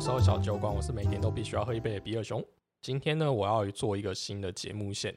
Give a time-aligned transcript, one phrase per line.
[0.00, 2.42] 有时候小酒馆，我是每天都必须要喝一杯的比尔熊。
[2.80, 5.14] 今天呢，我要做一个新的节目线，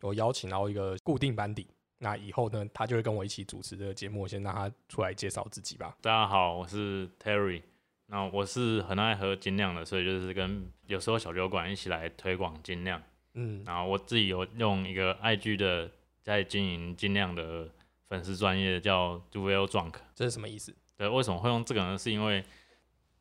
[0.00, 1.66] 我邀请到一个固定班底。
[1.98, 4.22] 那以后呢，他就会跟我一起主持这个节目。
[4.22, 5.94] 我先让他出来介绍自己吧。
[6.00, 7.60] 大家好，我是 Terry。
[8.06, 13.02] 那我是很爱喝精酿的，所以就是跟有时候小酒馆一起来推广精酿。
[13.34, 15.90] 嗯，然后我自己有用一个 IG 的
[16.22, 17.68] 在经营精酿的
[18.08, 20.74] 粉丝专业叫 Duvel Drunk，这是什么意思？
[20.96, 21.98] 对，为什么会用这个呢？
[21.98, 22.42] 是因为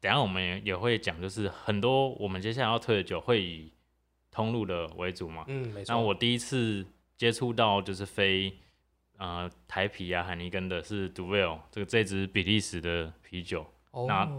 [0.06, 3.74] 等下我们也也会讲，就是很多我们接下来要推的酒会以
[4.30, 5.44] 通路的为主嘛。
[5.48, 5.96] 嗯，没错。
[5.96, 6.86] 那我第一次
[7.18, 8.56] 接触到就是非
[9.18, 13.66] 呃台啤啊海尼根的是 Duvel 这个这支比利时的啤酒。
[13.90, 14.06] 哦。
[14.08, 14.32] 那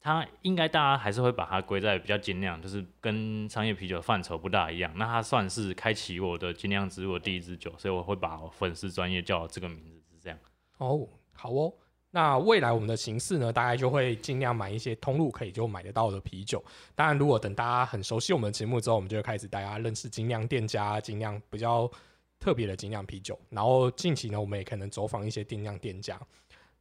[0.00, 4.90] 它应该大家还是会把它归在比较精酿，就是跟商业啤酒范畴不大一样。
[4.96, 10.38] 那它算是开启我的精酿之路的第一支酒，所以我会把我粉丝专业叫这个名字是这样。
[10.78, 11.74] 哦，好哦。
[12.14, 16.62] 那未来我们的形式呢，大概就会尽量买一些通路可以就买得到的啤酒。
[16.94, 21.90] 当然，如果等大家很熟悉我们的节目之后，我们就会开始大家认识精酿店家、精酿比较
[22.38, 23.36] 特别的精酿啤酒。
[23.50, 26.16] 然后近期呢，我们也可能走访一些精酿店家。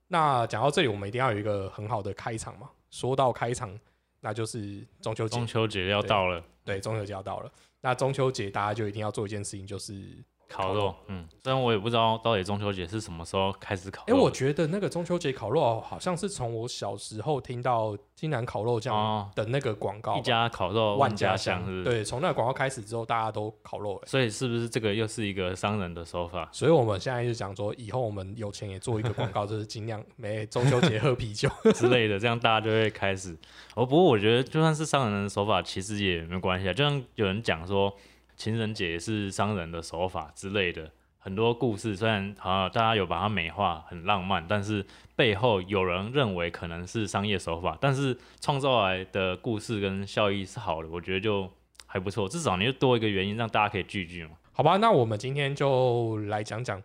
[0.08, 2.70] 那讲到这里，我们一定要有一个很好的开场嘛。
[2.92, 3.76] 说到开场，
[4.20, 5.36] 那就是中秋节。
[5.36, 7.52] 中秋节要到了，对，中秋节要到了。
[7.82, 10.16] 那中秋节大家就一定要做一件事情，就是。
[10.50, 14.04] 烤肉，嗯，虽然我也不知道到底中秋节是什么时候开始烤。
[14.08, 24.00] 哎，我觉得那个中秋节烤肉好像是从我小时候听到金南烤肉酱的那个广告，一家烤肉万家香，是对，从那个广告开始之后，大家都烤肉。
[24.06, 26.48] 所以是不是这个又是一个商人的手法？
[26.52, 33.36] 所以我们现在就讲说，以后我们有钱也做一个广告，就是尽量每中秋节喝啤酒 之类的，这样大家就会开始。
[33.74, 36.74] 哦，不过我觉得就算是商人的手法，其实也没关系啊。
[36.74, 37.92] 就像有人讲说。
[38.36, 44.86] 情人节是商人的手法之类的，很多故事虽然啊大家有把它美化，很浪漫，但是
[45.16, 51.50] 背后有人认为可能是商业手法，但是创造来的故事跟效益是好的，我觉得就
[51.86, 52.28] 还不错。
[52.28, 54.32] 至少你就多一个原因让大家可以聚聚嘛。
[54.52, 56.82] 好吧，那我们今天就来讲讲。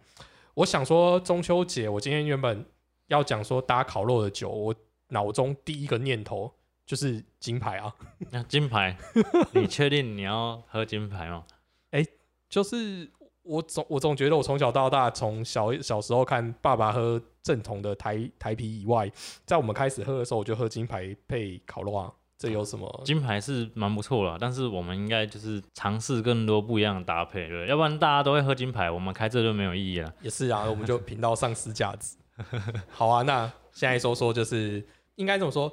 [0.54, 2.66] 我想说中秋节，我今天原本
[3.06, 4.74] 要讲说大家烤肉的酒，我
[5.08, 6.52] 脑中第一个念头。
[6.88, 7.94] 就是金牌啊！
[8.30, 8.96] 那 金牌，
[9.52, 11.44] 你确定你要喝金牌吗？
[11.90, 12.02] 哎，
[12.48, 13.06] 就是
[13.42, 19.12] 我总我总觉得我从小到大，从小小时候看爸爸喝正统的台台啤以外，
[19.44, 22.10] 在我们开始喝的时候，我就喝金牌配烤肉啊。
[22.38, 23.02] 这有什么？
[23.04, 30.10] 金牌是蛮不错的，但是我们应该就是尝试更多不一样的搭配，对，要不然大家都会喝金牌，我们开这就没有意义了。
[30.22, 32.16] 也是啊，我们就频道丧失价值。
[32.88, 34.82] 好啊，那现在说说就是
[35.16, 35.70] 应该这么说。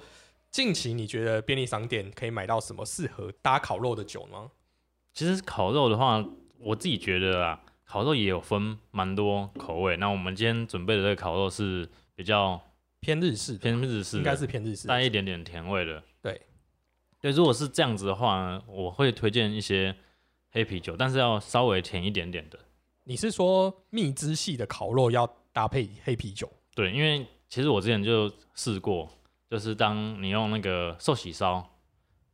[0.56, 4.50] 近期你觉得便利商店可以买到什么适合搭烤肉的酒吗？
[5.14, 6.26] 其实烤肉的话，
[6.60, 9.98] 我自己觉得啊，烤肉也有分蛮多口味。
[9.98, 11.86] 那我们今天准备的这个烤肉是
[12.16, 12.58] 比较
[13.02, 16.02] 偏日式，偏日式，应该是偏日式，带一点点甜味的。
[16.22, 16.42] 对，
[17.20, 19.94] 对，如果是这样子的话呢，我会推荐一些
[20.52, 22.58] 黑啤酒，但是要稍微甜一点点的。
[23.04, 26.50] 你是说蜜汁系的烤肉要搭配黑啤酒？
[26.74, 29.12] 对，因为其实我之前就试过。
[29.56, 31.78] 就是当你用那个寿喜烧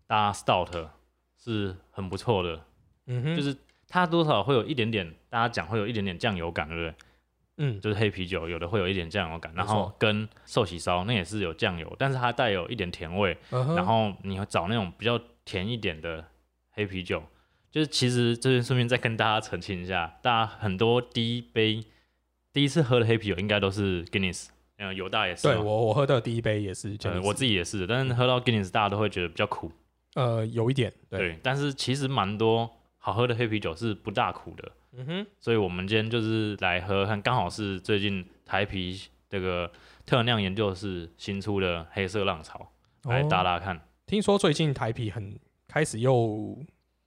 [0.07, 0.89] 搭 stout
[1.37, 2.65] 是很不错的，
[3.05, 3.55] 嗯哼，就是
[3.87, 6.95] 它多少会有一点点，大家讲会有一点点酱油感，对不对？
[7.57, 16.25] 嗯，就是黑啤酒有的会有一点酱油感，然后跟寿喜烧那也是有酱油，但是它带有一点甜味，然后你要找那种比较甜一点的
[16.71, 17.21] 黑啤酒，
[17.69, 21.85] 就是其实这边顺便再跟大家澄清一下，大家很多第一杯
[22.51, 24.47] 第一次喝的黑啤酒应该都是 Guinness。
[24.83, 25.43] 嗯，犹大也是。
[25.43, 26.97] 对我，我喝的第一杯也是。
[26.97, 27.85] 对，我自己也是。
[27.85, 29.71] 但是喝到 Guinness，大家都会觉得比较苦。
[30.15, 30.91] 呃，有一点。
[31.07, 31.39] 对。
[31.43, 34.71] 但是其实蛮多好喝的黑啤酒是不大苦的。
[34.93, 35.25] 嗯哼。
[35.39, 38.99] 所以我们今天就是来喝，看刚好是最近台啤
[39.29, 39.71] 这个
[40.03, 42.71] 特酿研究室新出的黑色浪潮，
[43.03, 43.79] 来打打看。
[44.07, 45.37] 听说最近台啤很
[45.67, 46.57] 开始又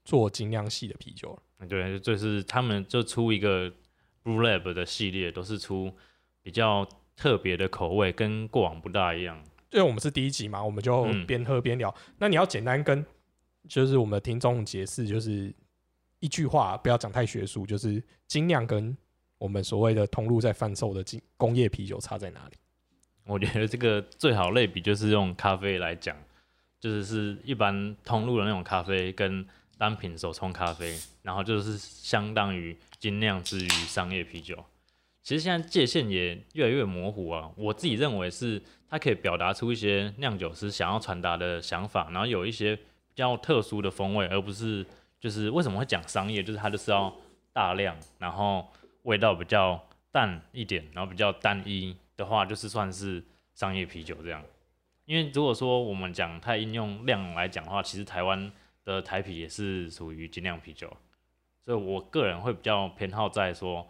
[0.04, 1.66] 做精酿系的啤酒了。
[1.66, 3.68] 对，就是他们就出一个
[4.22, 5.92] Blue Lab 的系列，都是出
[6.40, 6.88] 比较。
[7.16, 9.36] 特别的口味跟过往不大一样，
[9.70, 11.94] 因为我们是第一集嘛，我们就边喝边聊。
[12.18, 13.04] 那你要简单跟
[13.68, 15.54] 就是我们的听众解释，就是
[16.20, 18.96] 一句话，不要讲太学术，就是精酿跟
[19.38, 22.56] 我们所谓的通路在贩售的精工业啤酒差在哪里？
[23.26, 26.16] 我觉得这个最好类比就是用咖啡来讲，
[26.78, 29.46] 就是是一般通路的那种咖啡跟
[29.78, 34.62] 单品手冲咖啡，然后就是相当于精酿之于商业啤酒。
[35.24, 42.82] 其实现在界限也越来越模糊啊，我自己认为是它可以表达出一些酿酒师想要传达的想法，然后有一些比
[43.14, 44.84] 较特殊的风味，而不是
[45.18, 47.10] 就是为什么会讲商业，就是它就是要
[47.54, 48.68] 大量，然后
[49.04, 49.82] 味道比较
[50.12, 53.24] 淡一点，然后比较单一的话，就是算是
[53.54, 54.44] 商业啤酒这样。
[55.06, 58.52] 因为如果说我们讲太应用量来讲的话，其实台湾
[58.84, 60.94] 的台啤也是属于精酿啤酒，
[61.62, 63.88] 所以我个人会比较偏好在说，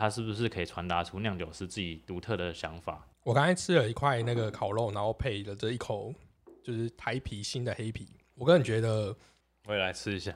[0.00, 3.06] 它是不是可以传达出酿酒师自己独特的想法。
[3.22, 6.10] 我刚才吃了一块那个烤肉，然后配了这一口
[6.64, 9.14] 就是台啤新的黑啤，我个人觉得
[9.66, 10.34] 我也来吃一下。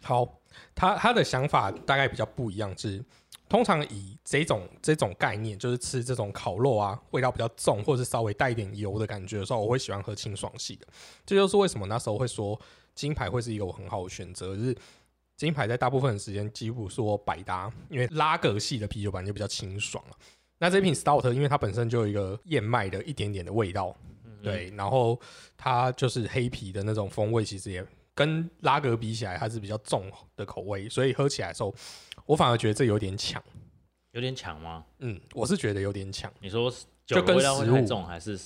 [0.00, 0.40] 好，
[0.76, 3.04] 他他的想法大概比较不一样，是
[3.48, 10.86] 通常以这种这种概念，就是吃这种烤肉啊，味道比较重，或者是稍微带一点油的感觉的时候，我会喜欢喝清爽系的。
[11.26, 12.58] 这就是为什么那时候会说
[12.94, 14.76] 金牌会是一个我很好的选择，就是
[15.40, 20.16] 金牌在大部分的时间几乎是我百搭，因为拉格系的啤酒版就比较清爽了。
[20.58, 23.96] 那这瓶 Stout 因为它本身就有一个燕麦的一点点的味道，
[24.42, 25.18] 对，然后
[25.56, 27.82] 它就是黑啤的那种风味，其实也
[28.14, 31.74] 跟拉格比起来，它是比较重的口味，所以喝起来的时候，
[32.26, 33.42] 我反而觉得这有点抢。
[34.12, 34.84] 有点抢吗？
[34.98, 36.30] 嗯，我是觉得有点抢。
[36.40, 36.70] 你说
[37.06, 38.38] 就跟食物太重，还是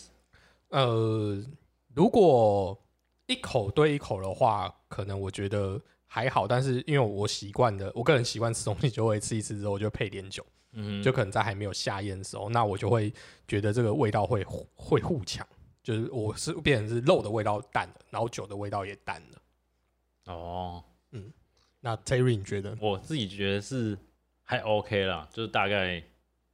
[0.68, 1.44] 呃，
[1.92, 2.80] 如果
[3.26, 5.80] 一口对一口的话，可能我觉得
[6.14, 13.12] 还好，但是因为我习惯的，我个人习惯吃东西就会吃一吃之后就配点酒，嗯就可能在还没有下咽的时候，那我就会
[13.48, 14.44] 觉得这个味道会
[14.76, 15.44] 会互抢，
[15.82, 20.32] 就是我是变成是肉的味道淡了，然后酒的味道也淡了。
[20.32, 21.32] 哦，嗯
[21.80, 22.78] 那 Terry 你觉得？
[22.80, 23.98] 我自己觉得是
[24.44, 26.00] 还 OK 啦，就是大概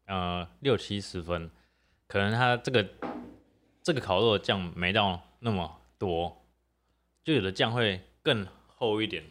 [0.06, 1.50] 呃六七十分，
[2.06, 2.88] 可能它这个
[3.82, 6.34] 这个烤肉的酱没到那么多，
[7.22, 9.22] 就有的酱会更厚一点，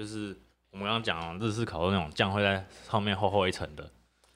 [0.00, 0.34] 就是
[0.70, 3.92] 我们刚刚讲的日式烤肉那种酱会在上面厚厚一层的，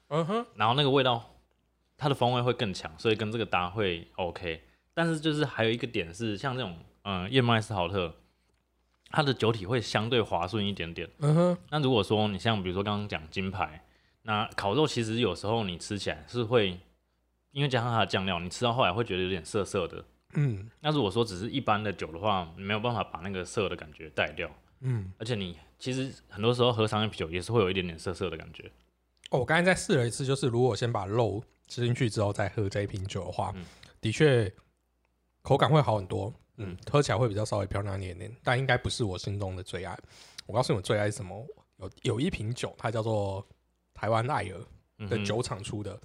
[0.09, 1.25] 嗯哼，然后那个味道
[1.97, 4.63] 它的风味会更强，所以跟这个搭会 OK。
[4.93, 8.15] 但是就是还有一个点是，像这种嗯燕麦斯豪特，
[9.09, 11.09] 它的酒体会相对滑顺一点点。
[11.21, 13.83] 嗯哼，那如果说你像比如说刚刚讲金牌，
[14.21, 16.79] 那烤肉其实有时候你吃起来是会，
[17.53, 20.05] 因为加上它的酱料，你吃到后来会觉得有点涩涩的。
[20.35, 24.51] 嗯那如果说只是一般的酒的话，没有办法把那个涩的感觉带掉，
[24.85, 25.13] 嗯。
[25.19, 28.71] 而且你其实很多时候喝商业啤酒也是会有一点点涩涩的感觉。
[29.31, 33.65] 哦，我刚才再试了一次，就是如果先把肉吃进去之后再喝这一瓶酒的话，嗯
[34.01, 34.53] 的确
[35.43, 39.99] 口感会好很多，嗯，喝起来会比较稍微漂亮一点点，但应该不是我心中的最爱。
[40.47, 41.47] 我告诉你，我最爱是什么？
[41.79, 43.45] 有有一瓶酒，它叫做
[43.95, 45.99] 台湾爱尔的酒厂出的，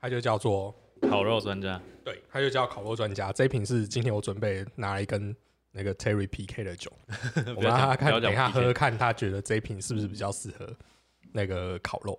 [0.00, 3.32] 它就叫做烤肉专家，对，它就叫烤肉专家。
[3.32, 5.34] 这一瓶是今天我准备拿来跟
[5.72, 6.92] 那个 Terry PK 的酒，
[7.48, 10.74] 我不要让他看，等一下喝喝看，他觉得这一瓶是不是比较适合
[11.32, 12.18] 那个烤肉。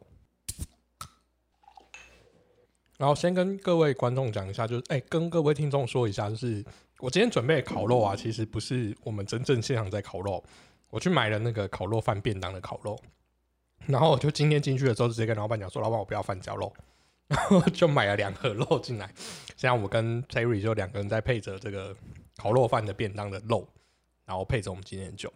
[2.97, 6.63] 然后先跟各位观众讲一下，就是哎、跟各位听众说一下，就是
[6.99, 10.43] 我今天准备的烤肉啊，其实不是我们真正现场在烤肉，
[10.91, 12.95] 我去买了那个烤肉饭便当的烤肉，
[13.87, 16.71] 然后我就今天进去的时候直接跟老板讲说，老板我不要饭焦肉，
[17.27, 19.11] 然后就买了两盒肉进来，
[19.57, 21.95] 现在我跟 Terry 就两个人在配着这个
[22.41, 23.67] 烤肉饭的便当的肉，
[24.25, 25.31] 然后配着我们今天的酒。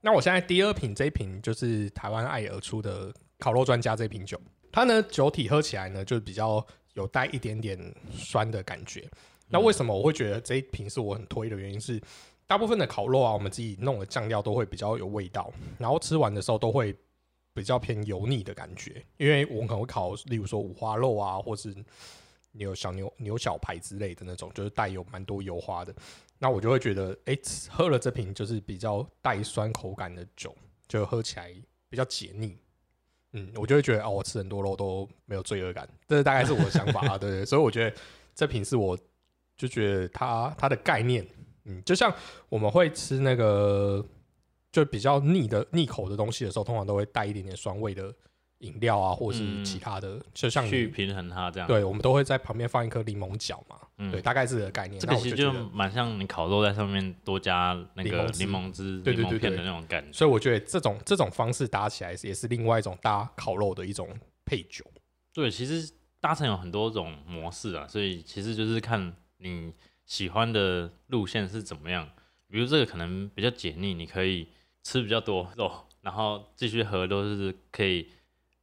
[0.00, 4.40] 那我现在第二瓶这一瓶就是台湾爱尔出的烤肉专家这瓶酒，
[4.72, 7.78] 它呢酒体喝起来呢就比较有带一点点
[8.10, 9.06] 酸的感觉。
[9.48, 12.00] 那为什么我会觉得这一瓶是我很推的原因是，
[12.46, 16.96] 大部分的烤肉啊，我们自己弄的酱料都会比较有味道，然后吃完的时候都会
[17.52, 21.74] 比较偏油腻的感觉，因为我们可能会烤，例如说五花肉啊，或是
[22.56, 25.94] 牛小牛牛小排之类的那种，就是带有蛮多油花的。
[26.38, 27.38] 那我就会觉得，哎、
[27.70, 30.54] 喝了这瓶就是比较带酸口感的酒，
[30.86, 31.54] 就喝起来
[31.88, 32.56] 比较解腻。
[33.32, 37.44] 嗯，我就会觉得，哦，我吃很多肉都没有罪恶感，这大概是我的想法啊，对 对。
[37.44, 37.96] 所以我觉得
[38.34, 38.98] 这瓶是我
[39.56, 41.26] 就觉得它它的概念，
[41.64, 42.14] 嗯，就像
[42.48, 44.04] 我们会吃那个
[44.70, 48.14] 就比较腻的腻口的东西的时候，通常都会带一点点酸味的
[48.58, 51.68] 饮料啊，或是嗯其他的，就像去平衡它这样。
[51.68, 55.00] 对，我们都会在旁边放一颗柠檬角嘛，嗯对，大概是这个概念。
[55.00, 60.12] 这个其实就蛮像你烤肉在上面多加那个柠檬汁柠檬片的那种感觉。
[60.12, 64.08] 所以我觉得这种这种方式搭起来也是另外一种搭烤肉的一种
[64.44, 64.84] 配酒。
[65.32, 69.72] 对，其实搭成有很多种模式啊，所以其实就是看你
[70.06, 72.08] 喜欢的路线是怎么样。
[72.48, 74.48] 比如这个可能比较解腻，你可以
[74.82, 75.70] 吃比较多肉，
[76.00, 78.08] 然后继续喝都是可以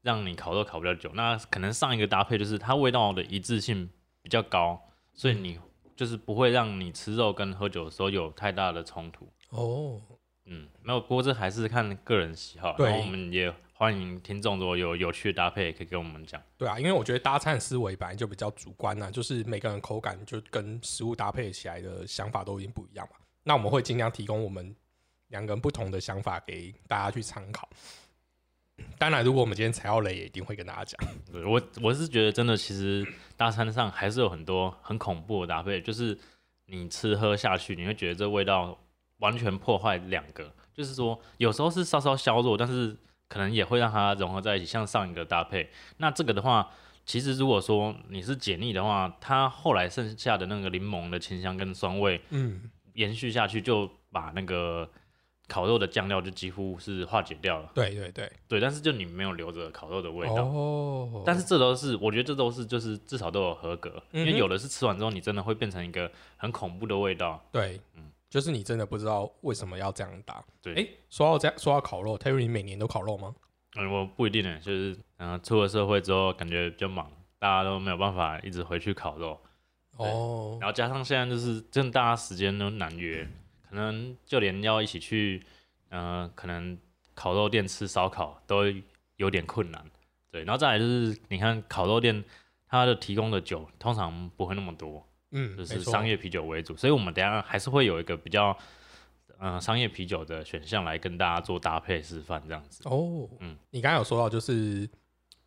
[0.04, 1.10] 让你烤肉烤比较久。
[1.16, 3.90] 那可能上一个搭配就是它味道的一致性
[4.22, 4.80] 比较高，
[5.16, 5.60] 所以你
[5.96, 9.28] 就是不会让你吃肉跟喝酒的时候有太大的冲突。
[9.50, 10.00] 哦，
[10.46, 12.76] 嗯，没有，不过这还是看个人喜好。
[12.78, 16.42] 对然后我们也欢迎听众如果有有趣的搭配，也可以跟我们讲。
[16.58, 23.18] 对啊，因为我觉得搭餐思维本来就比较主观呐、就是每个人口感就跟食物搭配起来的想法都已经不一样嘛。
[23.44, 24.76] 那我们会尽量提供我们
[25.28, 27.70] 两个人不同的想法给大家去参考。
[28.98, 31.14] 当然，如果我们今天踩到雷，也一定会跟大家讲。
[31.32, 36.18] 对我我是觉得真的，其实大餐上还是有很多很恐怖的搭配，就是
[36.68, 38.78] 你吃喝下去，你会觉得这味道
[39.20, 42.96] 完全破坏两个，就是说有时候是稍稍削弱，但是
[43.28, 45.70] 可能也会让它融合在一起，像上一个搭配。
[45.98, 46.72] 那这个的话，
[47.06, 54.90] 其实如果说你是解腻的话，它后来剩下的那个柠檬的清香跟酸味嗯，延续下去，就把那个
[55.54, 57.70] 烤肉的酱料就几乎是化解掉了。
[57.76, 60.46] 对对对，对，但是就你没有留着烤肉的味道。
[60.46, 67.40] 哦，但是这都是，我觉得这都是就是至少都有合格，因为有的是吃完之后你真的会变成一个很恐怖的味道。
[67.52, 70.44] 对，嗯就是你真的不知道为什么要这样打。
[70.60, 73.36] 对哎，说到这样，说到烤肉，Terry，你每年都烤肉吗？
[73.76, 79.40] 嗯，我不一定呢，就是嗯、呃出了社会之后感觉比较忙，大家都没有办法一直回去烤肉，
[79.98, 83.28] 哦，然后加上现在就是真的大家时间都难约，
[83.74, 85.44] 可能就连要一起去，
[85.90, 86.78] 呃，可能
[87.16, 88.66] 烤肉店吃烧烤都
[89.16, 89.84] 有点困难。
[90.30, 92.24] 对，然后再来就是你看烤肉店
[92.68, 98.56] 它的提供的酒通常不会那么多，嗯，就是商业啤酒为主，所以我们等下还是会有一个比较，
[99.40, 102.88] 嗯、商业啤酒的选项来跟大家做搭配示范这样子。
[102.88, 104.88] 哦，嗯你刚刚有说到，就是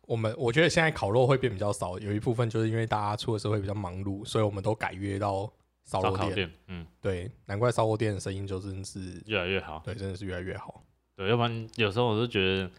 [0.01, 5.49] 我们我觉得现在烤肉会变比较少，有一部分就是因为大家出的时候会比较忙碌，所以我们都改约到
[5.87, 9.81] 烧烤店，嗯，对，难怪烧肉店的生意就真的是，越来越好。
[9.85, 10.83] 对，真的是越来越好。
[11.15, 12.69] 对，要不然有时候我就觉得，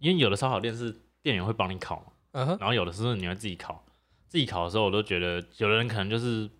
[0.00, 3.84] 因为有的烧烤店是店员会帮你烤嘛，嗯哼，然后有的时候你会自己烤。
[4.26, 6.50] 自己烤的时候，我都觉得有的人可能就是，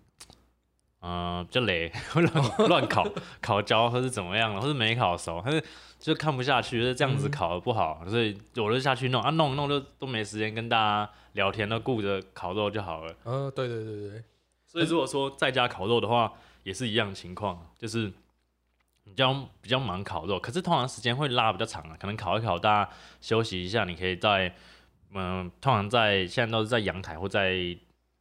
[1.01, 3.05] 呃，比较累，会 乱 乱烤，
[3.41, 5.63] 烤焦或是怎么样的，或是没烤熟，但是
[5.99, 13.13] 就看不下去，就是这样子嗯烤的不好，所以我就下去弄啊，弄弄就都没时间跟大家聊天，都顾着烤肉就好了。
[13.25, 14.23] 嗯，对对对，
[14.69, 18.07] 所以如果说在家烤肉的话，也是一样情况，就是
[19.03, 24.53] 比较比较忙烤肉，可是通常时间会拉比较长啊，可能烤一烤，大家休息一下，你可以在
[25.11, 27.75] 嗯、通常在现在都是在阳台或在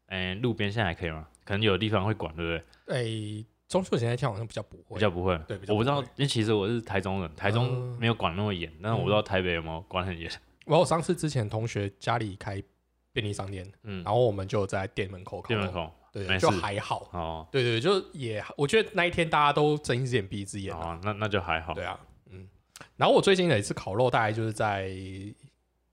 [0.07, 1.28] 嗯、路边，现在还可以吗？
[1.45, 3.43] 可能有的地方会管，对不对？
[3.43, 10.31] 哎，中秋节那天好像比较不会，比较不会，对我不知道，因为其实我是台中人，台中嗯没有管那么严，但是我不知道台北有没有管很严。
[10.64, 12.62] 我有上次之前同学家里开
[13.12, 17.08] 便利商店，嗯，然后我们就在店门口烤肉，店门口对对，就还好。
[17.12, 20.94] 哦对对，就也，我觉得那一天大家都睁一只眼闭一只眼啊。
[20.94, 21.74] 哦，那那就还好。
[21.74, 21.98] 对啊，
[22.30, 22.48] 嗯。
[22.96, 24.90] 然后我最近的一次烤肉大概就是在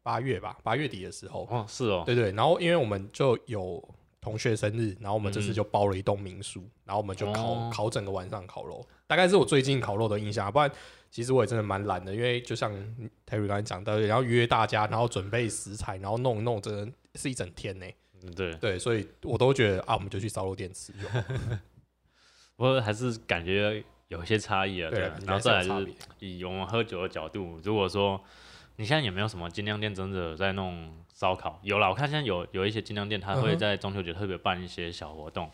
[0.04, 1.48] 八月吧，八月底的时候。
[1.50, 3.84] 哦，是哦，对对，然后因为我们就有
[4.22, 10.52] 同学生日，然后我们这次嗯就包了一栋民宿，然后我们就烤、哦烤整个晚上烤肉，大概是我最近烤肉的印象啊。
[10.52, 10.72] 不然
[11.12, 12.72] 其实我也真的蛮懒的，因为就像
[13.28, 17.86] Terry 刚才讲到，然后约大家，然后准备食材，然后弄一弄，真的是一整天呢。
[17.86, 17.94] 嗯
[18.34, 21.22] 对，对，所以我都觉得啊，我们就去烧肉店吃就好。
[22.56, 24.90] 不过还是感觉有一些差异啊。
[24.90, 28.22] 对啊，然后再来就是以我们喝酒的角度，如果说
[28.78, 31.60] 你现在有没有什么精酿店真的在弄烧烤？
[31.64, 35.50] 有啦，我看现在有有一些精酿店，它嗯哼会在中秋节特别办一些小活动。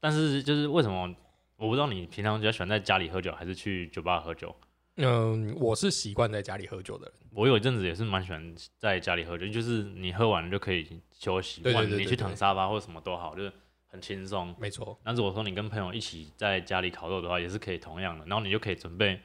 [0.00, 1.14] 但是就是为什么
[1.56, 4.54] 我不知道你平常比较喜欢在家里喝酒，还是去酒吧喝酒？
[4.96, 7.14] 嗯，我是习惯在家里喝酒的人。
[7.32, 13.52] 我有一阵子也是蛮喜欢在家里喝酒，就是你喝完就可以休息，你去躺沙发或者什么都好，就是
[13.86, 14.54] 很轻松。
[14.58, 19.20] 没错，那如果说你跟朋友一起在家里烤肉的话，也是可以同样的，然后你就可以准备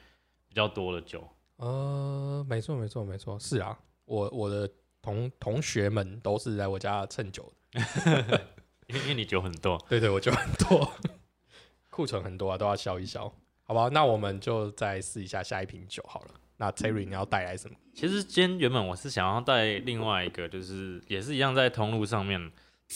[0.48, 1.28] 比较多的酒。
[1.58, 4.70] 呃，没错，没错，没错，是啊，我我的
[5.02, 8.46] 同同学们都是来我家蹭酒的。
[8.88, 10.94] 因为因为你酒很多，对对，我酒很多，
[11.90, 13.34] 库存很多啊，都要消一消，
[13.68, 13.90] 好吧？
[13.92, 16.32] 那我们就再试一下下一瓶酒好了。
[16.58, 17.76] 那 Terry 你要带来什么？
[17.94, 22.52] 其实今天原本我是想要带另外一个，就是也是一样在通路上面，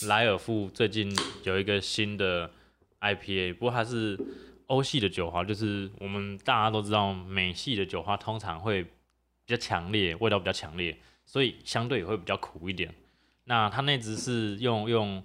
[0.06, 2.50] 莱尔富最近有一个新的
[3.00, 4.18] IPA，不过它是
[4.66, 8.90] 欧系的酒花，就是我们大家都知道美系的酒花通常会比
[9.48, 10.96] 较强烈，味道比较强烈，
[11.26, 12.94] 所以相对也会比较苦一点。
[13.44, 15.22] 那它那只是用用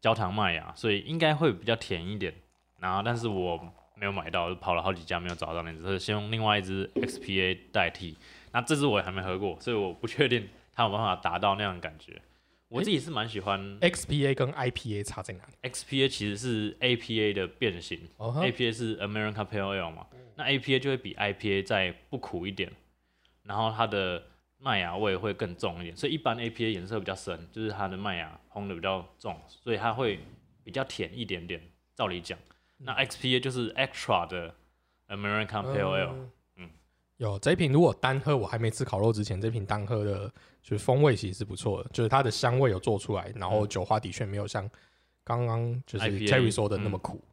[0.00, 2.34] 焦糖麦芽，所以应该会比较甜一点。
[2.80, 8.16] 然后，但是我没有买到，就跑了好几家没有找到那只，所以先用另外一只 XPA 代替。
[8.52, 12.20] 那这支我也还没喝过，所以我不确定它有办法达到那样的感觉。
[12.68, 20.78] 我自己是蛮喜欢 XPA 跟 IPA 差在哪里？XPA，其实是 APA 的变形、哦哈 a p a 是 American Pale Ale 嘛，那 APA
[20.78, 22.70] 就会比 IPA 再不苦一点，
[23.42, 24.22] 然后它的
[24.58, 30.20] 麦芽味会更重一点，所以一般 APA 颜色比较深，就是它的麦芽烘的比较重，所以它会
[30.62, 31.58] 比较甜一点点。
[31.96, 32.38] 照理讲，
[32.78, 34.54] 那 XPA 就是 extra 的
[35.08, 36.70] American Pale Ale，、嗯嗯
[37.18, 40.32] 有这一瓶如果单喝，我还没吃烤肉之前，这瓶单喝的，
[40.62, 44.70] 就是风味其实是不错的，就是它的香味有做出来，然后酒花的确没有像
[45.24, 47.24] 刚刚就是 Terry 说的那么嗯苦。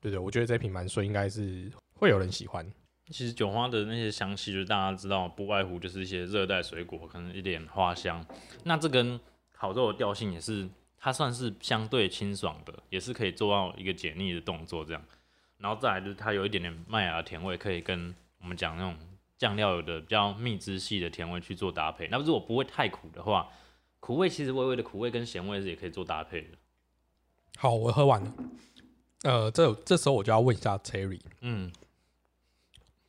[0.00, 2.64] 对对，我觉得这瓶蛮顺，应该是会有人喜欢。
[3.08, 8.24] 其实酒花的那些香气，就是大家知道，不外乎就是一些热带水果，可能一点花香。
[8.62, 9.18] 那这跟
[9.50, 10.68] 烤肉的调性也是
[11.04, 15.04] 它算是相对清爽的，也是可以做到一个解腻的动作这样。
[15.58, 18.96] 然后再来就是它有一点点麦芽的甜味，可以跟我们讲那种
[19.36, 22.06] 酱料有的比较蜜汁系的甜味去做搭配。
[22.06, 23.48] 那如果不会太苦的话，
[23.98, 26.56] 苦味其实微微的苦味跟咸味是也可以做搭配的。
[27.56, 28.32] 好，我喝完了。
[29.24, 31.72] 呃，这这时候我就要问一下 Terry，嗯，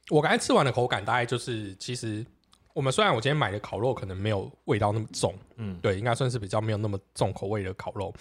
[0.10, 2.26] 我刚才吃完的口感大概就是，其实
[2.74, 8.13] 我们虽然我今天买的烤肉可能没有味道那么重，嗯对，应该算是比较没有那么重口味的烤肉，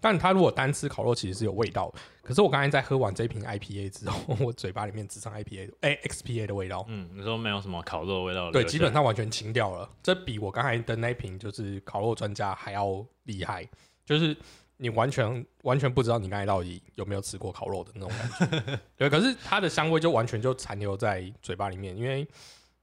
[0.00, 1.92] 但它如果单吃烤肉其实是有味道。
[2.22, 9.88] 可是我刚才在喝完这瓶 IPA 之后， 我嘴巴里面只剩 IPA 的哎、XPA 的味道，嗯，你说没有什么烤肉的味道对，基本上完全清掉了。
[10.02, 13.68] 这比我刚才的那瓶就是烤肉专家还要厉害，
[14.04, 14.36] 就是
[14.78, 18.80] 你完全完全不知道你刚才到底有没有吃过烤肉的那种感觉。
[18.96, 22.26] 对，可是它的香味就完全就残留在嘴巴里面，因为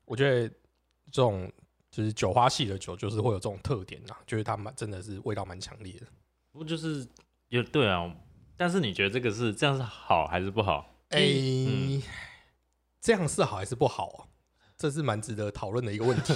[0.06, 0.52] 我觉得
[1.12, 1.52] 这种
[1.92, 6.08] 就是酒花系的酒，就是会有这种特点啊，就是它蛮真的是味道蛮强烈的。
[6.52, 7.08] 不就是
[7.50, 8.14] 有对啊？
[8.58, 10.90] 但是你觉得这个是这样是好还是不好？
[11.10, 12.02] 哎、嗯
[13.02, 14.26] 这样是好还是不好啊？
[14.78, 16.34] 这是蛮值得讨论的一个问题。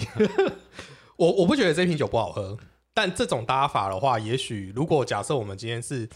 [1.17, 2.57] 我我不觉得这瓶酒不好喝，
[2.93, 6.07] 但这种搭法的话，也许如果假设我们今天是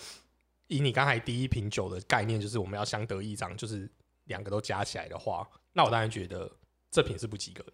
[0.67, 3.91] 以你刚才第一瓶酒的概念，就是我们要相得益彰，就是
[4.25, 6.49] 两个都加起来的话，那我当然觉得
[6.91, 7.73] 这瓶是不及格的。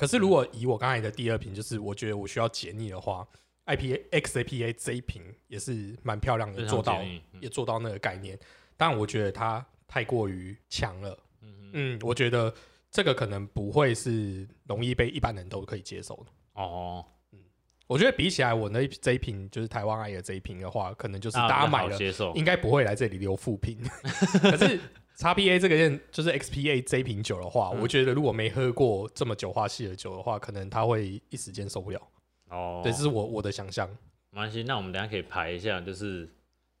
[0.00, 3.28] 可是如果以我刚才的第二瓶，就是我觉得我需要解腻的话
[3.66, 8.38] ，IPA XAPA 这一瓶也是蛮漂亮的，做到嗯也做到那个概念。
[8.78, 11.10] 但我觉得它太过于强了。
[11.42, 12.50] 嗯嗯嗯，我觉得
[12.90, 16.32] 这个可能不会是容易被一般人都可以接受的。
[16.54, 17.38] 哦，嗯
[17.86, 23.78] 我觉得比起来，我那一这一瓶就是台湾爱的这一瓶的话，可能就是大家买了好接受，应该不会来这里留副品。
[24.40, 24.80] 可是
[25.20, 32.00] XPA 这个件就是 XPA 这瓶酒的话，嗯我觉得如果没喝过这么酒花系的酒的话，可能他会一时间受不了。
[32.48, 33.88] 哦，对，这是我我的想象。
[34.30, 36.28] 没关系，那我们等一下可以排一下，就是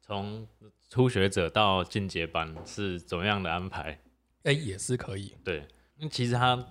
[0.00, 0.46] 从
[0.88, 4.00] 初学者到进阶班是怎么样的安排？
[4.44, 5.34] 哎、也是可以。
[5.44, 5.58] 对，
[5.96, 6.66] 因为其实它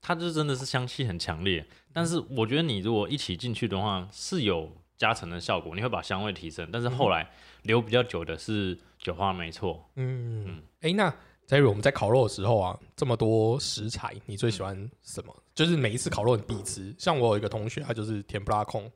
[0.00, 7.30] 它就真的是香气很强烈，但是我觉得你如果一起进去的话是有加成的效果，你会把香味提升，但是后来
[7.62, 9.90] 留比较久的是酒花，没错。
[9.96, 11.10] 嗯嗯，哎、那
[11.48, 15.34] Terry，我们在烤肉的时候啊，这么多食材，你最喜欢什么？
[15.54, 16.94] 就是每一次烤肉你必吃。
[16.98, 18.90] 像我有一个同学，他就是甜不拉控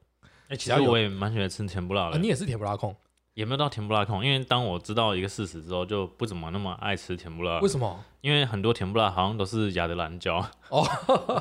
[0.48, 2.94] 哎、其实我也蛮喜欢吃甜不辣啊，的，你也是甜不辣控，
[3.32, 8.04] 也没有到甜不辣控，因为当我知道一个事实之后，就不怎么那么爱吃甜不辣为，什么？
[8.20, 10.86] 因为很多甜不辣好像都是亚的蓝椒，哦，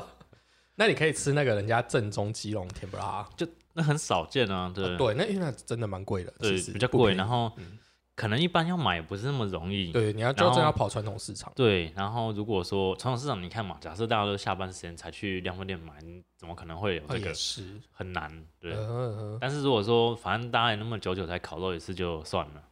[0.76, 7.78] 那你可以吃那个人家正宗基隆甜不辣，就那很少见啊，对、哦对，那因为那真的蛮贵的，对比较贵，然后嗯
[8.18, 17.32] 可能一般要买也不是那么容易，对，你要就真的要跑传统市场，对，然后如果说传统市场，你看嘛，假设大家都下班时间才去量贩店买，你怎么可能会有啊这个？
[17.32, 18.28] 是，很难，
[18.58, 18.72] 对。
[18.72, 22.64] 嗯嗯嗯但是如果说反正大家也那么久久才烤肉一次，就算了，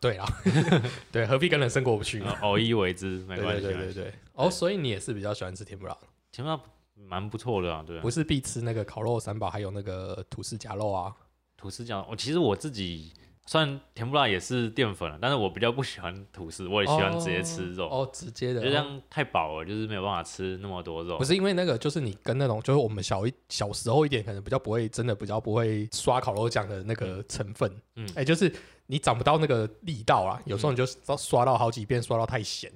[0.00, 0.24] 对啦，
[1.12, 2.34] 对，何必跟人生过不去呢？
[2.40, 3.62] 呃偶一为之没对关系。
[3.64, 5.94] 对对对对，哦，所以你也是比较喜欢吃甜不辣，
[6.32, 6.58] 甜不辣
[6.94, 8.10] 蛮不错的啊，对啊不。
[8.10, 11.14] 是必吃那个烤肉三宝，还有那个吐司夹肉啊。
[11.56, 13.12] 吐司夹，我其实我自己
[13.46, 21.18] 虽然甜不辣也是淀粉了，但是我比较不喜欢吐司，我也喜欢直接吃肉，哦，直接的，就这样太饱了，就是没有办法吃那么多肉。
[21.18, 27.70] 不是因为那个，就是你跟那种，就是我们小一小时候一点，可能比较不会，真的比较不会刷烤肉酱的那个成分。
[27.96, 28.50] 嗯哎、就是
[28.86, 32.72] 你找不到那个力道啊，有时候你就刷刷到好几遍，刷到太咸，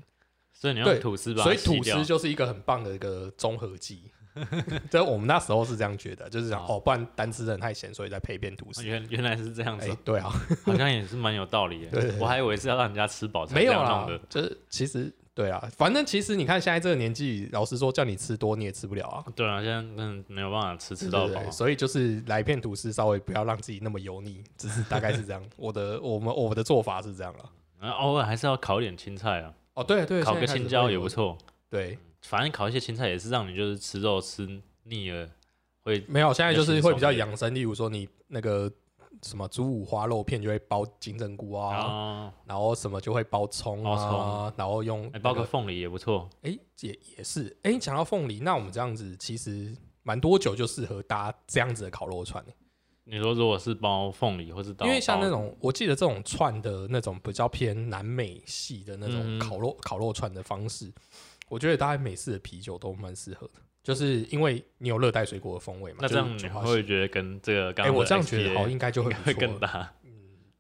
[0.53, 4.03] 所以你对用吐司吧所以吐司就是一个很棒的一个综合剂。
[4.91, 8.85] 这我们那时候是这样觉得，就是讲哦哦，不然单吃的太咸，所以再配一片吐司。
[8.85, 10.31] 原原来是这样哎、子，对啊，
[10.65, 12.01] 好像也是蛮有道理的。
[12.01, 19.25] 对我还以为是要让人家吃饱才没有啦就是其实对啊，反正其实你看现在这个年纪，老实说叫你吃多你也吃不了啊。
[19.37, 25.43] 对啊，现在嗯没有办法吃吃到饱所以就是来一片吐司，稍微不要让自己那么油腻，只是大概是这样。
[25.57, 27.45] 我的我们我的做法是这样了。
[27.81, 31.09] 然后偶尔还是要烤一点青菜啊，哦，对对，烤个青椒也不。
[31.09, 31.39] 错。
[31.71, 35.29] 对，反正烤一些青菜也是让你就是吃肉吃腻了，
[35.85, 37.55] 会没有，现在就是会比较养生。
[37.55, 38.71] 例如说，你那个
[39.23, 46.29] 什么猪五花肉片就会包金针菇啊，啊，然后什么就会包葱包啊，然后用哎包那个个凤梨也不错。
[46.43, 52.55] 哎也也是哎，讲到凤梨，那我们这样子其实蛮多久就适合搭这样子的烤肉串欸
[53.11, 60.93] 你说如果是包凤梨或是包因为像那种，我记得这种串的那种比较偏南美系的那种嗯烤肉、烤肉串的方式，
[61.49, 65.99] 我觉得大概美式的啤酒都蛮适合的，就是因为你有热带水果的风味嘛。
[66.03, 69.93] 那这样你会觉得跟这个刚哎、刚的我这样觉得好，应该就会会更大，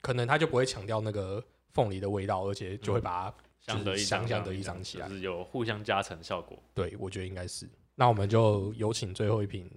[0.00, 6.58] 可能它就不会强调那个凤梨的味道，而且就会把它，相得益彰，相得益彰起来就是有互相加成效果。
[6.74, 7.68] 对我觉得应该是。
[7.94, 9.70] 那我们就有请最后一瓶，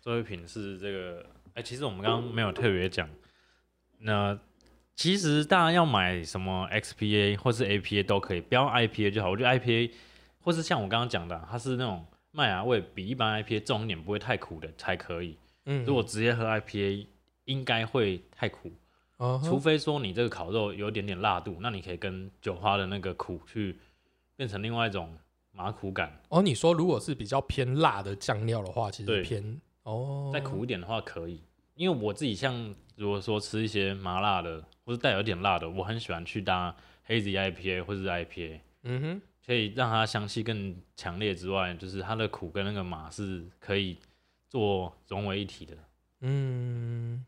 [0.00, 3.08] 最后一瓶是这个，哎、其实我们刚刚没有特别讲，
[4.00, 4.38] 那
[4.96, 9.30] 其实大家要买什么 XPA 或是 APA 都可以，不要 IPA 就好。
[9.30, 9.92] 我觉得 IPA
[10.40, 15.36] 或是像我刚刚讲的，它是那种麦芽味比一般 IPA 重一点，不会太苦的才可以。
[15.66, 17.06] 嗯，如果直接喝 IPA，
[17.44, 18.70] 应该会太苦。
[19.18, 23.76] 哦除非说你这个烤肉有点点辣度，那你可以跟酒花的那个苦去
[24.36, 25.12] 变成另外一种
[25.50, 26.20] 麻苦感。
[26.28, 31.42] 哦，你说如果是比较偏辣的酱料的话，其实对偏哦，再苦一点的话可以，
[31.74, 43.96] 因为我自己像如果说吃一些麻辣的或是带有一点辣的，我很喜欢去搭黑子 IPA 或者是 IPA，嗯哼，可以让它香气更强烈之外，就是它的苦跟那个麻是可以
[44.46, 45.74] 做融为一体的。
[46.20, 47.24] 嗯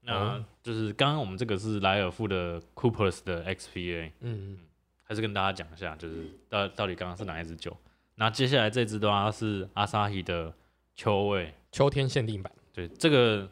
[0.00, 4.58] 那哦就是刚刚我们这个是莱尔富的 Coopers 的 XPA，嗯
[5.04, 7.76] 还是跟大家讲一下，就是到到底刚刚是哪一支酒。
[8.16, 10.52] 那接下来这支的话是阿萨希的
[10.96, 13.48] 秋味，秋天限定版，对这个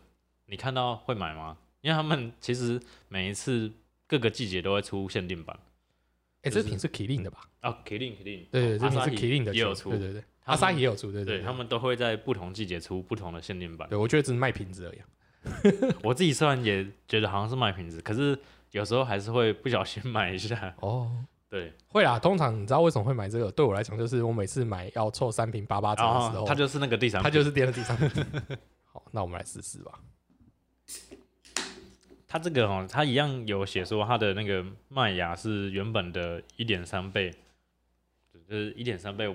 [0.47, 1.57] 你看到会买吗？
[1.83, 3.71] 因为他们其实每一次
[4.09, 5.57] 各个季节都会出限定版。
[6.43, 7.48] 哎，就是这瓶是 Killing 的吧？
[7.63, 13.89] 哦 k i l i n k i l i n 对对，这瓶是 Killing 的也有出，对对对，阿萨也有出，对对对他们都会在不同季节出不同的限定版。
[13.89, 15.07] 对我觉得只是卖瓶子而已啊。
[16.03, 18.39] 我自己虽然也觉得好像是卖瓶子，可是
[18.73, 20.75] 有时候还是会不小心买一下。
[20.81, 21.11] 哦，
[21.49, 23.51] 对，会啦，通常你知道为什么会买这个？
[23.53, 27.97] 对我来讲，就是我每次买要凑三瓶八八折的时候，后它就是那个第三它就是跌了第三。
[28.93, 29.93] 好，那我们来试试吧。
[32.27, 37.33] 它这个哦，它一样有写说它的那个麦芽是原本的一点三倍，
[38.49, 39.29] 就是一点三倍。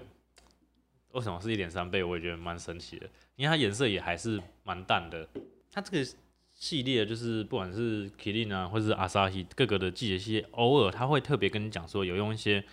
[1.11, 2.03] 为什么是一点三倍？
[2.03, 5.29] 我也觉得蛮神奇的，因为它颜色也还是蛮淡的。
[5.71, 6.11] 它这个
[6.55, 12.63] 系列就是不管是 Kilin 啊，或是 Asahi 各个的季节系列，偶尔它会特别跟你讲说有用一些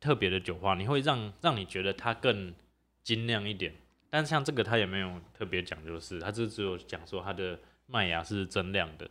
[0.00, 2.52] 特别的酒花，你会让让你觉得它更
[3.04, 3.72] 精酿一点。
[4.10, 7.56] 但是像这个它也没有特别讲究，是它就只有讲说它的
[7.86, 9.08] 麦芽是增量的。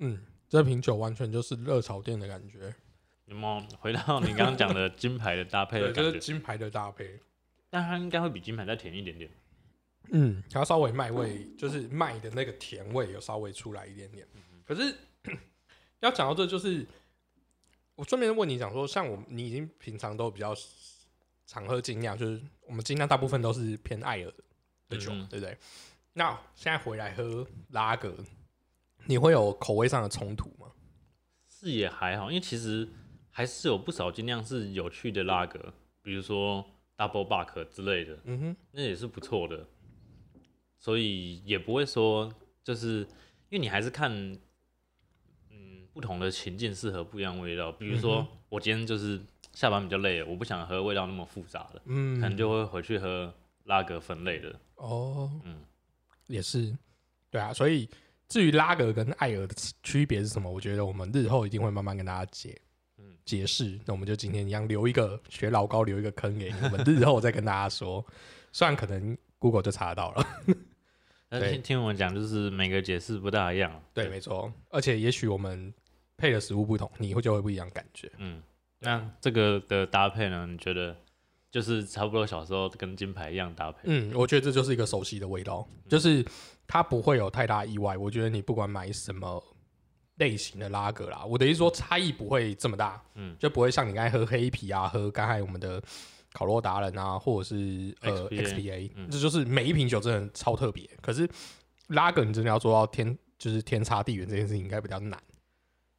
[0.00, 2.74] 嗯，这瓶酒完全就是热炒店的感觉，
[3.28, 6.12] 有没有回到你刚刚讲的金牌的搭配的对，就？
[6.12, 7.20] 是金牌的搭配。
[7.70, 9.30] 但它应该会比金牌再甜一点点。
[10.10, 14.26] 嗯，它稍微麦味，就是麦的那个甜味有稍微出来一点点。
[14.64, 14.94] 可是
[16.00, 16.86] 要讲到这，就是
[17.94, 20.54] 我顺便问你讲说，像我你已经平常都比较
[21.46, 24.32] 常喝精酿，就是我们精酿大部分都是偏艾尔
[24.88, 25.58] 的酒，对不对？
[26.14, 28.16] 那现在回来喝拉格，
[29.04, 30.72] 你会有口味上的冲突吗？
[31.46, 32.88] 是也还好，因为其实
[33.38, 35.72] 还是有不少精酿是有趣的拉格，
[36.02, 36.64] 比如说
[36.96, 39.64] Double Buck 之类的，嗯哼，那也是不错的。
[40.76, 43.02] 所以也不会说，就是
[43.48, 44.10] 因为你还是看，
[45.50, 47.70] 嗯，不同的情境适合不一样味道。
[47.70, 49.20] 比如说，嗯我今天就是
[49.52, 53.32] 下班比较累了，我不想喝味道那么复杂的，嗯，可能就会回去喝
[53.66, 54.52] 拉格分类的。
[54.74, 55.62] 哦，嗯，
[56.26, 56.76] 也是，
[57.30, 57.88] 对啊，所以
[58.26, 62.67] 至于拉格跟艾尔的区别是什么，我觉得我们日后一定会慢慢跟大家解，嗯
[63.24, 63.78] 解释。
[63.84, 68.04] 那我们就今天一样留一个学老高留一个坑给你，我们日后再跟大家说。
[68.52, 70.54] 虽然可能 Google 就查得到了， 对
[71.28, 73.70] 但听听我讲，就是每个解释不大一样。
[73.92, 74.50] 对，没错。
[74.70, 75.72] 而且也许我们
[76.16, 78.10] 配的食物不同，你会就会不一样感觉。
[78.16, 78.42] 嗯，
[78.80, 80.46] 那这个的搭配呢？
[80.46, 80.96] 你觉得
[81.50, 83.80] 就是差不多小时候跟金牌一样搭配？
[83.84, 86.24] 嗯，我觉得这就是一个熟悉的味道，就是
[86.66, 87.98] 它不会有太大意外。
[87.98, 89.40] 我觉得你不管买什么
[90.18, 95.82] 类型的拉格啦，我的意思说差异不会这么大，嗯就不会像你刚才喝黑啤啊，喝刚才我们的
[96.32, 100.88] 烤肉达人啊，或者是呃 XPA 这就是每一瓶酒真的超特别。
[101.00, 101.28] 可是
[101.88, 105.20] 拉格你真的要做到天就是天差地远这件事情，应该比较难。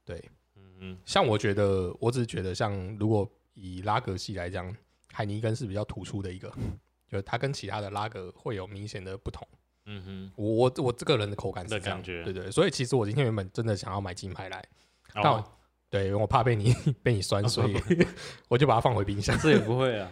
[0.05, 0.21] 对，
[0.55, 4.75] 嗯嗯，像我觉得，我只是觉得，像如果以拉格系来讲，
[5.11, 6.49] 海尼根是比较突出的一个，
[7.07, 9.47] 就是它跟其他的拉格会有明显的不同。
[9.91, 14.63] 嗯哼，我我我这个人的口感是这样的感觉对对，所以其实我今天原本真的想要买金牌来，
[15.15, 15.43] 但
[15.89, 16.71] 对，因为我怕被你
[17.01, 17.75] 被你酸，所以
[18.47, 19.35] 我就把它放回冰箱。
[19.39, 20.11] 这也不会啊。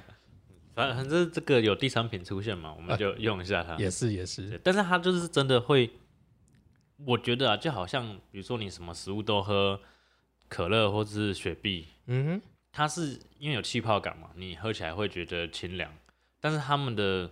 [0.74, 3.76] 反反正这个有第三品出现嘛，我们就用一下它。
[3.76, 5.92] 也是也是，但是它就是真的会，
[7.06, 9.80] 我觉得啊，就好像比如说你什么食物都喝
[10.48, 15.92] 可乐或者是雪碧，嗯哼，它是因为有气泡感嘛，你喝起来会觉得清凉，
[16.40, 17.30] 但是他们的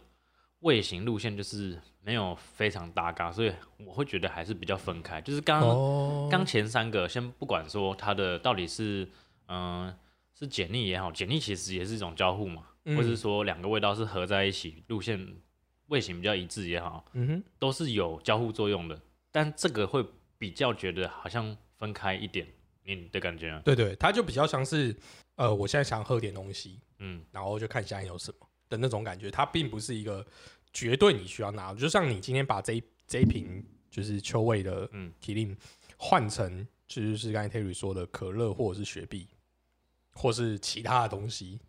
[0.59, 3.51] 味型路线就是没有非常搭嘎，所以
[3.83, 5.19] 我会觉得还是比较分开。
[5.19, 5.59] 就是刚
[6.29, 9.09] 刚前三个，先不管说它的到底是
[9.47, 9.91] 嗯、
[10.37, 15.19] 是碱腻也好，碱腻其实也是一种交互嘛，嗯或是说两个味道是合在一起，路线
[15.87, 19.01] 味型比较一致也好，嗯哼，都是有交互作用的。
[19.31, 20.05] 但这个会
[20.37, 22.47] 比较觉得好像分开一点，
[22.83, 23.61] 你的感觉呢？
[23.65, 24.95] 对对，它就比较像是
[25.37, 30.25] 呃，我现在想喝点东西，嗯然后就看现在有什么的那种感觉，它并不是一个
[30.75, 35.55] 绝对你需要拿，就像你今天把这一这一瓶就是秋味的嗯提令
[35.97, 39.29] 换成就是刚才 Terry 说的可乐或者是雪碧，
[40.11, 41.61] 或是其他的东西，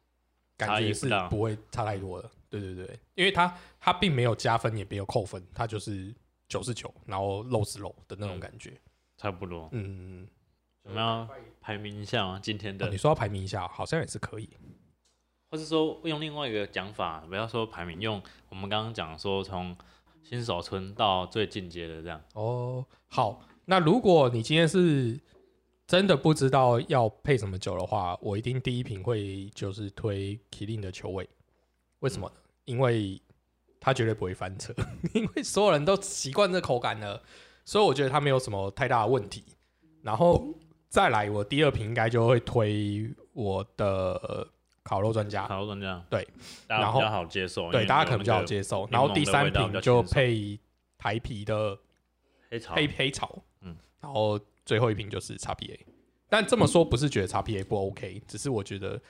[0.57, 2.29] 感觉是不会差太多的。
[2.51, 6.12] 对对对，因为它它并没有加分，也没有扣分，它就是
[6.49, 8.73] 九十九，然后肉是肉的那种嗯感觉。
[9.16, 9.69] 差不多。
[9.73, 10.27] 嗯，
[10.83, 11.29] 我们要
[11.61, 12.40] 排名一下吗？
[12.42, 14.51] 今天的，哦你说要排名一下，好像也是可以。
[15.50, 19.76] 或是说用另外一个讲法，不要说排名，用我们刚刚讲说从
[20.22, 22.20] 新手村到最进阶的这样。
[22.35, 25.20] 哦，好，那如果你今天是
[25.87, 31.28] 真的不知道要配什么酒的话，我一定第一瓶会就是推 Killing 的球味。
[32.00, 32.35] 为什么呢？
[32.64, 33.22] 因为
[33.78, 34.74] 他绝对不会翻车，
[35.14, 37.22] 因为所有人都习惯这口感了，
[37.64, 39.44] 所以我觉得它没有什么太大的问题。
[40.02, 40.52] 然后
[40.88, 44.48] 再来，我第二瓶应该就会推我的
[44.87, 46.27] 烤肉专家，烤肉专家，对，
[46.68, 48.87] 然后比较好接受，对大家可能比较好接受。
[48.88, 50.57] 然后第三瓶就配
[50.96, 51.77] 台啤的
[52.49, 53.72] 黑草，黑黑草，嗯。
[53.72, 55.87] 嗯，然后最后一瓶就是叉 P A。
[56.29, 59.01] 但这么说不是觉得叉 P A 不 OK，只是我觉得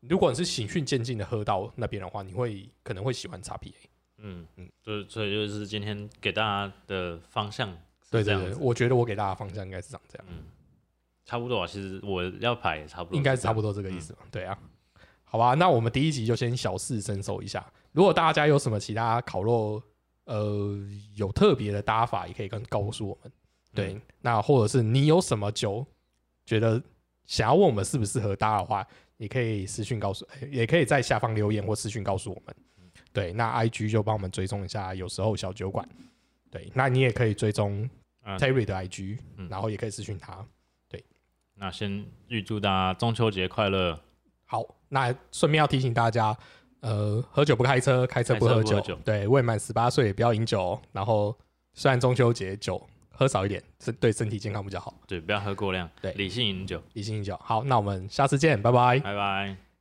[0.00, 3.74] 如果你是循序渐进的喝到那边的话，你会可能会喜欢叉 P A。
[4.18, 4.66] 嗯嗯。
[4.66, 7.70] 嗯，就是所以就是今天给大家的方向
[8.10, 10.44] 对对对，是这样子，我觉得我给大家方向应该是长这样，嗯。
[11.24, 11.66] 差不多啊。
[11.66, 14.18] 其实我要排也差不多，应该是差不多这个意思嘛。
[14.30, 14.58] 对啊，
[15.32, 17.64] 好吧，那我们第一集就先小试身手一下。
[17.92, 19.82] 如果大家有什么其他烤肉
[20.26, 20.78] 呃
[21.16, 23.32] 有特别的搭法，也可以跟告诉我们。
[23.72, 25.86] 对，那或者是你有什么酒，
[26.44, 26.82] 觉得
[27.24, 32.54] 想要问我们适不适合搭的话，也可以私讯告诉，也可以在下方留言或私讯告诉我们。
[33.10, 35.88] 对，那 IG 就帮我们追踪一下，有时候小酒馆。
[36.50, 37.88] 对，那你也可以追踪
[38.26, 40.46] 嗯 Terry 的 IG，、嗯然后也可以私讯他。
[40.90, 41.02] 对
[41.54, 43.98] 那先预祝大家中秋节快乐，
[44.52, 46.36] 好，那顺便要提醒大家，
[46.80, 48.78] 呃，喝酒不开车，开车不喝酒。
[49.02, 50.78] 对，未满十八岁也不要饮酒。
[50.92, 51.34] 然后，
[51.72, 54.92] 虽然中秋节酒喝少一点，是对身体健康比较好。
[55.06, 57.34] 对，不要喝过量，对理性饮酒，理性饮酒。
[57.42, 58.98] 好，那我们下次见，拜拜。
[58.98, 59.71] 拜拜。